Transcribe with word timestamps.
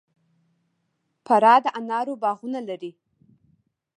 فراه 1.25 1.59
د 1.63 1.65
انارو 1.79 2.13
باغونه 2.23 2.59
لري 2.69 2.91